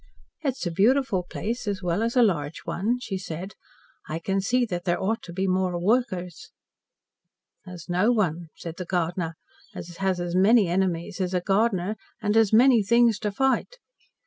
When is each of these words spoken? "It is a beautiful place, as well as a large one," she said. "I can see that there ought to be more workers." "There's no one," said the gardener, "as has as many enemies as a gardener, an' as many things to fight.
"It 0.41 0.53
is 0.59 0.65
a 0.65 0.71
beautiful 0.71 1.21
place, 1.21 1.67
as 1.67 1.83
well 1.83 2.01
as 2.01 2.15
a 2.15 2.23
large 2.23 2.61
one," 2.65 2.97
she 2.99 3.19
said. 3.19 3.53
"I 4.09 4.17
can 4.17 4.41
see 4.41 4.65
that 4.65 4.83
there 4.83 4.99
ought 4.99 5.21
to 5.21 5.31
be 5.31 5.45
more 5.45 5.79
workers." 5.79 6.49
"There's 7.67 7.87
no 7.87 8.11
one," 8.11 8.47
said 8.55 8.77
the 8.77 8.85
gardener, 8.85 9.35
"as 9.75 9.97
has 9.97 10.19
as 10.19 10.33
many 10.35 10.67
enemies 10.67 11.21
as 11.21 11.35
a 11.35 11.39
gardener, 11.39 11.97
an' 12.19 12.35
as 12.35 12.51
many 12.51 12.81
things 12.81 13.19
to 13.19 13.31
fight. 13.31 13.77